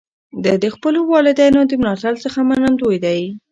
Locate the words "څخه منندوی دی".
2.25-3.21